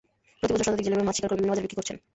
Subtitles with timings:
[0.39, 1.97] প্রতিবছর শতাধিক জেলে এভাবে মাছ শিকার করে বিভিন্ন বাজারে বিক্রি করছেন।